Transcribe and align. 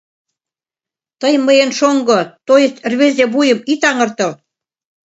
Тый 1.21 1.33
мыйын 1.45 1.71
шоҥго... 1.79 2.19
тойысть 2.47 2.81
рвезе 2.91 3.25
вуйым 3.33 3.59
ит 3.73 3.81
аҥыртыл. 3.89 4.31